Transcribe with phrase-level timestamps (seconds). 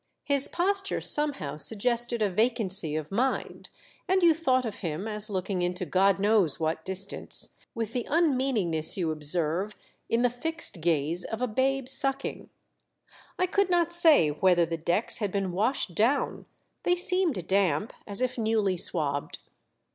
[0.23, 3.69] His' ^posture somehow suggested a vacancy of mind
[4.09, 8.57] ^^^ yc>u thought of him as looking into God kn'c^ws what distance, with the unmean
[8.57, 9.75] ino ness Y^u observe
[10.09, 12.49] in the fixed gaze of a babe suc'^^^g
[13.37, 16.47] I coul d ^ot say whether the decks had been wr^^hed down;
[16.81, 19.37] they seemed damp, as if newl.y swabbed.